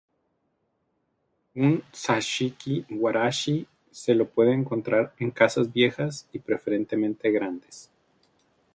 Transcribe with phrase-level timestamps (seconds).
[1.63, 7.91] Un Zashiki-warashi se lo puede encontrar en casas viejas y preferentemente grandes.